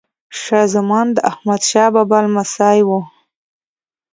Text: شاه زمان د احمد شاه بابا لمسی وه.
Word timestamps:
شاه 0.41 0.65
زمان 0.75 1.07
د 1.13 1.17
احمد 1.31 1.61
شاه 1.69 1.89
بابا 1.95 2.17
لمسی 2.25 2.79
وه. 2.87 2.99